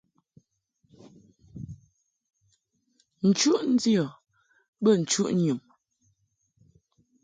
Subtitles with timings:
[3.27, 4.05] Nchuʼ ndiɔ
[4.83, 5.59] bə nchuʼ nyum.